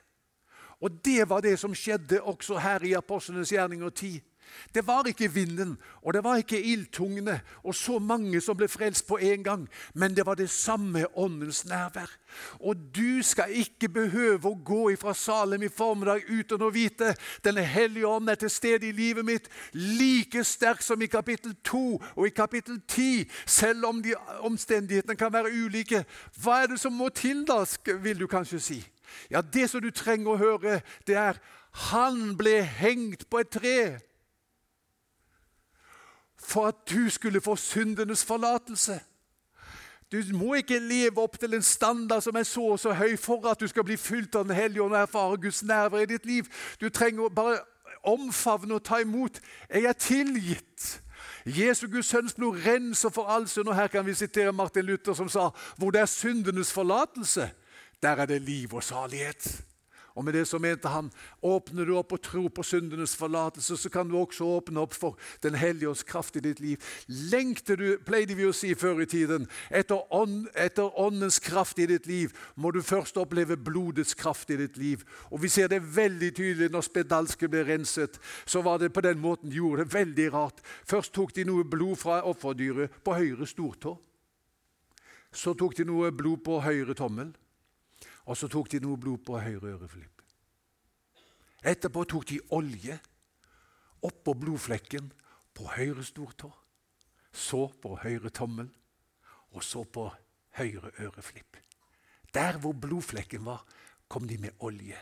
[0.81, 4.21] Og det var det som skjedde også her i Apostlenes gjerninger 10.
[4.75, 9.07] Det var ikke vinden, og det var ikke ildtungene og så mange som ble frelst
[9.09, 12.11] på en gang, men det var det samme åndens nærvær.
[12.61, 17.65] Og du skal ikke behøve å gå ifra Salem i formiddag uten å vite denne
[17.67, 21.83] hellige ånd er til stede i livet mitt like sterk som i kapittel 2
[22.17, 24.15] og i kapittel 10, selv om de
[24.47, 26.05] omstendighetene kan være ulike.
[26.43, 27.65] Hva er det som må til, da,
[28.03, 28.81] vil du kanskje si?
[29.31, 31.41] Ja, Det som du trenger å høre, det er
[31.91, 33.79] han ble hengt på et tre
[36.51, 39.01] for at du skulle få syndenes forlatelse.
[40.13, 43.47] Du må ikke leve opp til en standard som er så og så høy for
[43.47, 46.27] at du skal bli fylt av Den hellige ånd og erfare Guds nærvær i ditt
[46.27, 46.49] liv.
[46.81, 47.61] Du trenger bare
[48.03, 49.39] omfavne og ta imot.
[49.71, 51.03] Jeg er tilgitt.
[51.47, 53.69] Jesu Guds sønns blod renser for all synd.
[53.69, 57.51] Og her kan vi sitere Martin Luther som sa hvor det er syndenes forlatelse,
[58.03, 59.63] der er det liv og salighet.
[60.15, 61.11] Og med det så mente han
[61.43, 65.19] åpner du opp og tror på syndenes forlatelse, så kan du også åpne opp for
[65.43, 66.79] Den hellige ånds kraft i ditt liv.
[67.07, 71.87] Lengter du, pleide vi å si før i tiden, etter, ånd, etter åndens kraft i
[71.91, 75.05] ditt liv, må du først oppleve blodets kraft i ditt liv.
[75.31, 78.19] Og Vi ser det veldig tydelig når spedalske ble renset.
[78.47, 79.95] Så var det på den måten de gjorde det.
[79.95, 80.61] Veldig rart.
[80.85, 83.97] Først tok de noe blod fra offerdyret på høyre stortå.
[85.33, 87.31] Så tok de noe blod på høyre tommel.
[88.31, 90.23] Og så tok de noe blod på høyre øreflipp.
[91.67, 92.95] Etterpå tok de olje
[94.07, 95.11] oppå blodflekken
[95.55, 96.49] på høyre stortå,
[97.33, 98.71] så på høyre tommel,
[99.51, 100.07] og så på
[100.57, 101.59] høyre øreflipp.
[102.35, 103.65] Der hvor blodflekken var,
[104.09, 104.97] kom de med olje.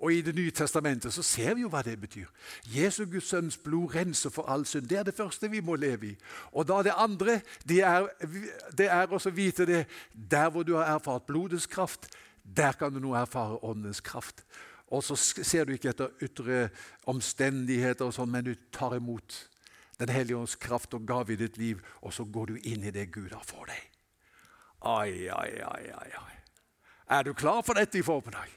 [0.00, 2.28] Og I Det nye testamentet så ser vi jo hva det betyr.
[2.72, 4.88] Jesu Guds sønns blod renser for all synd.
[4.88, 6.14] Det er det første vi må leve i.
[6.52, 8.08] Og da det andre, det er,
[8.78, 9.86] det er også vite det
[10.30, 12.08] der hvor du har erfart blodets kraft,
[12.56, 14.44] der kan du nå erfare Åndens kraft.
[14.90, 16.64] Og så ser du ikke etter ytre
[17.10, 19.46] omstendigheter, og sånn, men du tar imot
[20.00, 22.92] Den hellige ånds kraft og gave i ditt liv, og så går du inn i
[22.94, 23.82] det Gud har for deg.
[24.80, 26.36] Ai, ai, ai, ai, ai.
[27.18, 28.48] Er du klar for dette i formiddag?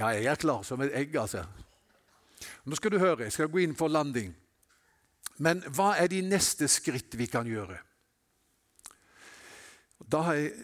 [0.00, 1.44] Ja, jeg er klar som et egg, altså.
[2.64, 4.32] Nå skal du høre, jeg skal gå inn for landing.
[5.36, 7.76] Men hva er de neste skritt vi kan gjøre?
[10.00, 10.54] Da har jeg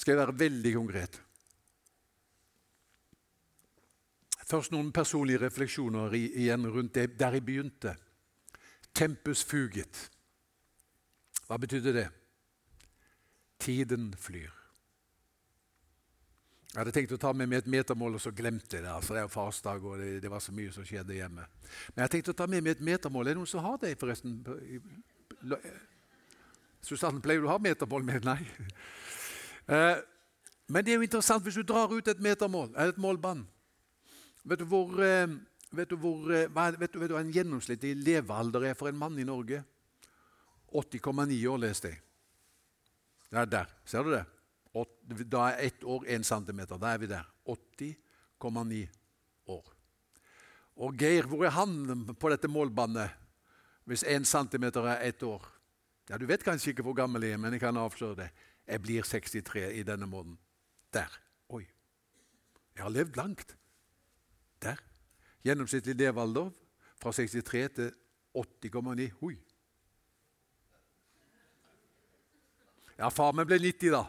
[0.00, 1.18] skal jeg være veldig konkret.
[4.50, 7.92] Først noen personlige refleksjoner igjen rundt det der jeg begynte.
[8.96, 10.08] Tempus fugit.
[11.46, 12.08] Hva betydde det?
[13.60, 14.56] Tiden flyr.
[16.70, 18.90] Jeg hadde tenkt å ta med meg et metermål, og så glemte jeg det.
[18.94, 21.46] Altså, det er farsdag, og det, det, var så mye som skjedde hjemme.
[21.94, 23.26] Men jeg tenkte å ta med meg et metermål.
[23.26, 24.36] Er det noen som har det, forresten?
[26.86, 28.28] Susanne, pleier du å ha metermål med?
[28.30, 28.38] Nei.
[29.70, 29.96] Eh,
[30.70, 33.44] men det er jo interessant hvis du drar ut et metermål, et målbånd.
[34.50, 35.30] Vet du hvor, eh,
[35.70, 38.98] vet du hvor eh, vet du, vet du hva en gjennomsnittlig levealder er for en
[38.98, 39.62] mann i Norge?
[40.70, 42.00] 80,9 år, leste jeg.
[43.30, 43.70] Det er der.
[43.86, 44.24] Ser du det?
[45.30, 46.78] Da er ett år én centimeter.
[46.78, 47.26] Da er vi der.
[47.46, 48.84] 80,9
[49.50, 49.72] år.
[50.80, 53.10] Og Geir, hvor er han på dette målbåndet
[53.90, 55.42] hvis én centimeter er ett år?
[56.10, 58.30] Ja, Du vet kanskje ikke hvor gammel jeg er, men jeg kan avsløre det.
[58.66, 60.38] Jeg blir 63 i denne måneden.
[60.92, 61.20] Der.
[61.48, 61.64] Oi.
[62.76, 63.56] Jeg har levd langt.
[64.62, 64.76] Der.
[65.44, 66.50] Gjennomsnittlig levealder
[67.00, 67.92] fra 63 til
[68.36, 69.10] 80,9.
[69.22, 69.36] Oi.
[72.98, 74.04] Ja, far min ble 90, da.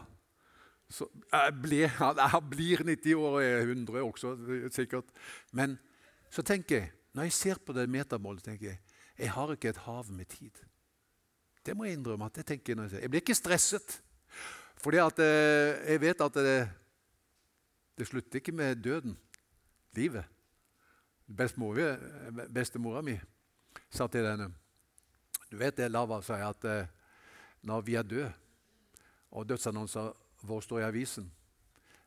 [0.92, 4.34] Så jeg, ble, jeg blir 90 år og er 100 også,
[4.70, 5.08] sikkert.
[5.56, 5.78] Men
[6.30, 8.80] så tenker jeg, når jeg ser på det metamålet, tenker jeg
[9.18, 10.56] jeg har ikke et hav med tid.
[11.66, 12.26] Det må jeg innrømme.
[12.26, 13.00] at Jeg tenker når jeg, ser.
[13.00, 14.02] jeg blir ikke stresset.
[14.82, 16.56] Fordi at eh, jeg vet at det,
[17.98, 19.18] det slutter ikke med døden,
[19.94, 20.24] livet.
[21.28, 23.14] Bestemora mi
[23.92, 24.50] sa til henne
[25.50, 26.90] Du vet det Lava sier, at eh,
[27.62, 28.32] når vi er døde,
[29.30, 30.10] og dødsannonser
[30.42, 31.30] vår står i avisen,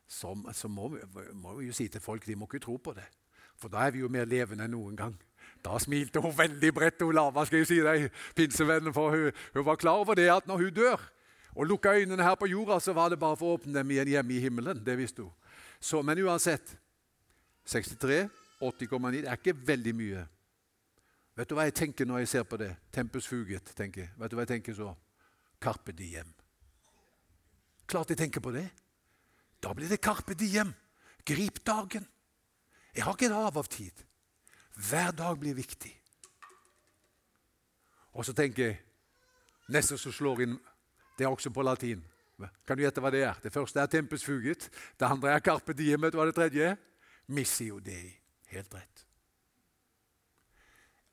[0.06, 1.00] så, så må, vi,
[1.32, 3.06] må, vi, jo si til folk de må ikke tro på det.
[3.56, 5.16] For da er vi jo mer levende enn noen gang.
[5.64, 9.64] Da smilte hun veldig bredt, hun Lava, skal jeg si deg, pinsevennen, for hun, hun,
[9.66, 11.06] var klar over det at når hun dør
[11.56, 14.10] og lukka øynene her på jorda, så var det bare for å åpne dem igjen
[14.12, 14.82] hjemme i himmelen.
[14.84, 15.32] Det visste hun.
[15.80, 16.74] Så, men uansett
[17.64, 18.26] 63,
[18.60, 20.24] 80,9 det er ikke veldig mye.
[21.36, 22.70] Vet du hva jeg tenker når jeg ser på det?
[22.92, 24.12] Tempus fugit, tenker jeg.
[24.20, 24.92] Vet du hva jeg tenker så?
[25.60, 26.28] Carpe diem.
[27.88, 28.66] Klart jeg tenker på det.
[29.62, 30.74] Da blir det Carpe diem.
[31.26, 32.04] Grip dagen.
[32.94, 34.04] Jeg har ikke et hav av tid.
[34.76, 35.92] Hver dag blir viktig.
[38.16, 38.82] Og så tenker jeg
[39.66, 40.52] Neste som slår inn,
[41.18, 42.04] det er også på latin.
[42.66, 43.38] Kan du gjette hva det er?
[43.42, 44.68] Det første er tempus fugit.
[45.00, 46.02] Det andre er carpe diem.
[46.04, 46.76] Vet du hva det tredje er?
[47.32, 48.12] Missio dei.
[48.52, 49.06] Helt rett.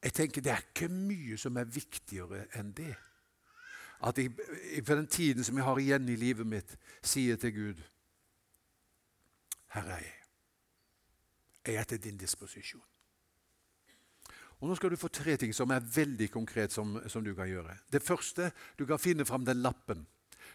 [0.04, 2.96] Jeg tenker Det er ikke mye som er viktigere enn det.
[4.04, 4.34] At jeg
[4.84, 7.84] for den tiden som jeg har igjen i livet mitt, sier til Gud
[9.74, 10.20] Her er jeg.
[11.66, 12.84] Jeg er til din disposisjon.
[14.64, 17.50] Og Nå skal du få tre ting som er veldig konkret som, som du kan
[17.52, 17.76] gjøre.
[17.92, 20.06] Det første, Du kan finne fram den lappen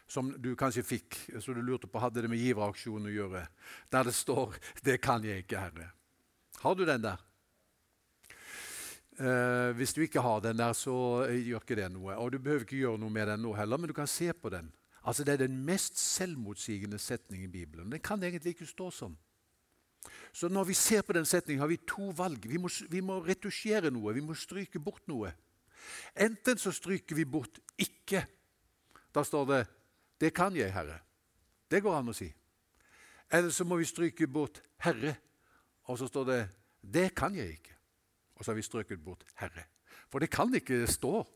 [0.09, 3.43] som du kanskje fikk, så du lurte på hadde det med giveraksjonen å gjøre,
[3.93, 5.91] der det står 'Det kan jeg ikke, Herre'.
[6.61, 7.19] Har du den der?
[9.21, 12.17] Eh, hvis du ikke har den der, så gjør ikke det noe.
[12.17, 14.49] Og du behøver ikke gjøre noe med den nå heller, men du kan se på
[14.49, 14.73] den.
[15.05, 17.91] Altså Det er den mest selvmotsigende setningen i Bibelen.
[17.91, 19.19] Den kan egentlig ikke stå sånn.
[20.33, 22.49] Så når vi ser på den setningen, har vi to valg.
[22.49, 24.15] Vi må, vi må retusjere noe.
[24.15, 25.33] Vi må stryke bort noe.
[26.17, 28.27] Enten så stryker vi bort 'ikke'.
[29.15, 29.67] Da står det
[30.21, 31.01] 'Det kan jeg, Herre'.
[31.71, 32.33] Det går an å si.
[33.31, 35.17] Eller så må vi stryke bort 'Herre',
[35.85, 36.49] og så står det
[36.83, 37.75] 'Det kan jeg ikke'.
[38.37, 39.65] Og så har vi strøket bort 'Herre'.
[40.11, 41.27] For det kan ikke stå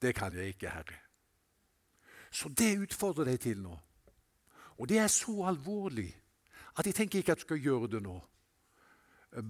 [0.00, 1.00] 'Det kan jeg ikke, Herre'.
[2.30, 3.78] Så det utfordrer deg til nå.
[4.78, 6.16] Og det er så alvorlig
[6.76, 8.16] at jeg tenker ikke at du skal gjøre det nå.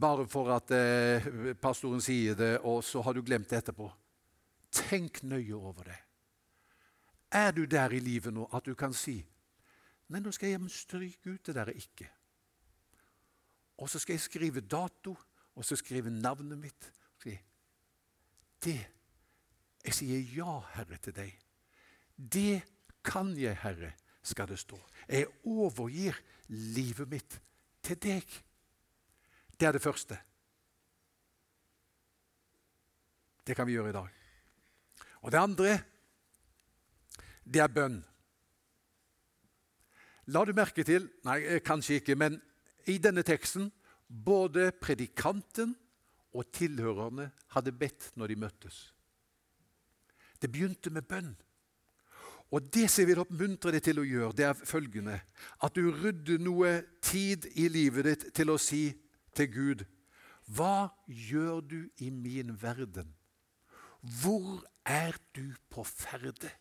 [0.01, 3.87] Bare for at eh, pastoren sier det, og så har du glemt det etterpå.
[4.73, 5.99] Tenk nøye over det.
[7.35, 9.19] Er du der i livet nå at du kan si
[10.07, 12.07] Nei, nå skal jeg stryke ut det der ikke.
[13.83, 15.17] Og så skal jeg skrive dato,
[15.59, 16.93] og så skrive navnet mitt.
[18.62, 18.79] Det
[19.85, 21.35] Jeg sier ja, Herre, til deg.
[22.17, 22.62] Det
[23.05, 23.93] kan jeg, Herre,
[24.27, 24.79] skal det stå.
[25.09, 26.17] Jeg overgir
[26.49, 27.39] livet mitt
[27.87, 28.27] til deg.
[29.57, 30.19] Det er det første.
[33.47, 34.11] Det kan vi gjøre i dag.
[35.23, 35.79] Og det andre,
[37.47, 38.01] det er bønn.
[40.35, 42.41] La du merke til Nei, kanskje ikke, men
[42.91, 43.69] i denne teksten
[44.07, 45.77] både predikanten
[46.37, 48.81] og tilhørerne hadde bedt når de møttes.
[50.43, 51.33] Det begynte med bønn.
[52.55, 55.19] Og det som jeg vil oppmuntre deg til å gjøre, det er følgende
[55.67, 58.89] At du rydder noe tid i livet ditt til å si
[59.37, 59.87] til Gud
[60.47, 63.11] Hva gjør du i min verden?
[64.23, 66.53] Hvor er du på ferde?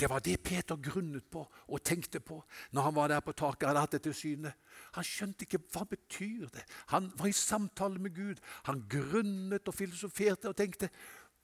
[0.00, 2.38] Det var det Peter grunnet på og tenkte på
[2.72, 3.66] når han var der på taket.
[3.68, 4.56] hadde hatt dette synet.
[4.96, 6.62] Han skjønte ikke hva det betyr
[6.94, 8.40] Han var i samtale med Gud.
[8.64, 10.88] Han grunnet og filosoferte og tenkte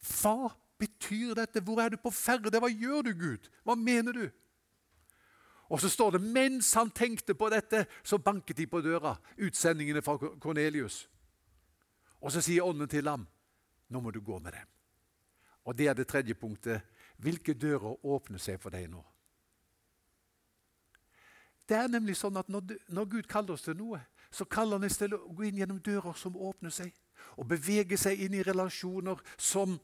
[0.01, 1.61] Hva betyr dette?
[1.61, 2.59] Hvor er du på ferde?
[2.59, 3.49] Hva gjør du, Gud?
[3.65, 4.27] Hva mener du?
[5.69, 10.03] Og så står det mens han tenkte på dette, så banket de på døra, utsendingene
[10.03, 11.09] fra Kornelius.
[12.23, 13.27] Og så sier ånden til ham,
[13.89, 14.69] 'Nå må du gå med dem.'
[15.65, 16.83] Og det er det tredje punktet
[17.17, 19.05] hvilke dører åpner seg for deg nå?
[21.69, 24.01] Det er nemlig sånn at når, Gud kaller oss til noe,
[24.31, 26.93] så kaller han oss til å gå inn gjennom dører som åpner seg,
[27.37, 29.81] og bevege seg inn i relasjoner som,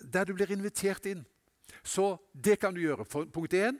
[0.00, 1.24] der du blir invitert inn.
[1.82, 3.04] Så det kan du gjøre.
[3.04, 3.78] For, punkt 1.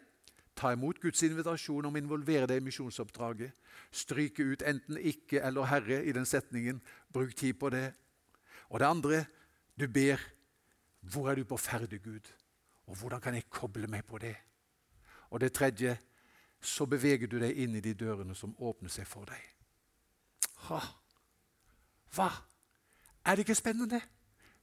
[0.57, 3.53] Ta imot Guds invitasjon om å involvere deg i misjonsoppdraget.
[3.91, 6.83] Stryke ut enten 'ikke' eller 'Herre' i den setningen.
[7.12, 7.95] Bruk tid på det.
[8.68, 9.27] Og det andre
[9.81, 10.21] du ber
[11.03, 12.33] 'Hvor er du på ferde, Gud?'
[12.87, 14.37] Og hvordan kan jeg koble meg på det?
[15.31, 15.99] Og det tredje
[16.61, 19.41] så beveger du deg inn i de dørene som åpner seg for deg.
[20.68, 20.81] Ha.
[22.14, 22.31] Hva?
[23.25, 24.01] Er det ikke spennende?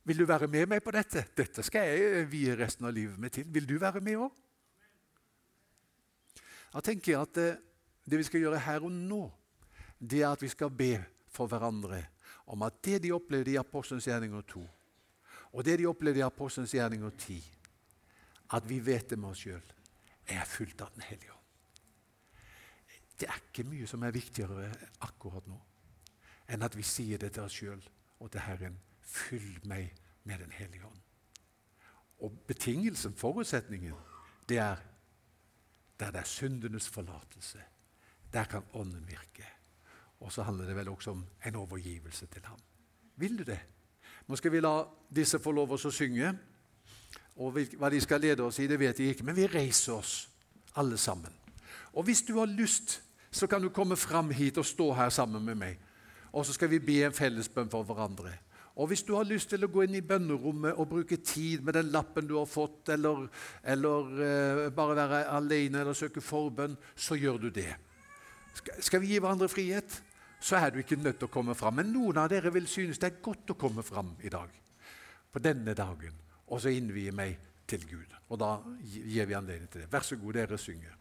[0.08, 1.26] Vil du være med meg på dette?
[1.36, 3.47] Dette skal jeg vie resten av livet mitt til.
[3.51, 4.36] Vil du være med òg?
[6.72, 7.64] Da tenker jeg at det, eh,
[8.08, 9.26] det vi skal gjøre her og nå,
[9.99, 10.93] det er at vi skal be
[11.28, 12.05] for hverandre
[12.47, 14.62] om at det de opplevde i Apostelens gjerninger 2,
[15.51, 17.41] og det de opplevde i Apostelens gjerninger 10,
[18.55, 19.74] at vi vet det med oss sjøl,
[20.28, 21.43] er fullt av Den hellige ånd.
[23.20, 24.72] Det er ikke mye som er viktigere
[25.03, 25.60] akkurat nå
[26.47, 27.82] enn at vi sier det til oss sjøl
[28.24, 28.78] og til Herren.
[29.08, 29.93] Fyll meg
[30.24, 31.01] med Den hellige ånd.
[32.20, 33.93] Og betingelsen, forutsetningen,
[34.49, 34.78] det er
[35.99, 37.58] der det er syndenes forlatelse.
[38.34, 39.47] Der kan Ånden virke.
[40.20, 42.60] Og så handler det vel også om en overgivelse til ham.
[43.16, 43.60] Vil du det?
[44.28, 44.84] Nå skal vi la
[45.16, 46.34] disse få lov å synge.
[47.36, 50.30] Og Hva de skal lede oss i, det vet jeg ikke, men vi reiser oss
[50.76, 51.34] alle sammen.
[51.93, 53.01] Og Hvis du har lyst,
[53.32, 55.80] så kan du komme fram hit og stå her sammen med meg.
[56.32, 58.34] Og så skal vi be en fellesbønn for hverandre.
[58.78, 61.73] Og Hvis du har lyst til å gå inn i bønnerommet og bruke tid med
[61.80, 63.23] den lappen du har fått, eller,
[63.65, 67.71] eller uh, bare være alene eller søke forbønn, så gjør du det.
[68.53, 69.97] Skal vi gi hverandre frihet,
[70.39, 71.80] så er du ikke nødt til å komme fram.
[71.80, 74.53] Men noen av dere vil synes det er godt å komme fram i dag,
[75.34, 76.13] på denne dagen,
[76.45, 78.13] og så innvie meg til Gud.
[78.30, 79.91] Og da gir vi anledning til det.
[79.91, 80.93] Vær så god, dere synger.